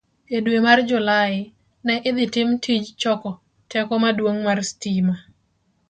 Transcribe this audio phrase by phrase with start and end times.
[0.35, 1.35] E dwe mar Julai,
[1.85, 3.31] ne idhi tim tij choko
[3.71, 5.15] teko maduong' mar stima.